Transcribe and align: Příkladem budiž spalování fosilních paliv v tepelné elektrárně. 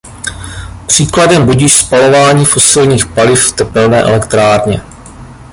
Příkladem 0.87 1.45
budiž 1.45 1.77
spalování 1.77 2.45
fosilních 2.45 3.05
paliv 3.05 3.39
v 3.39 3.51
tepelné 3.55 4.01
elektrárně. 4.01 4.81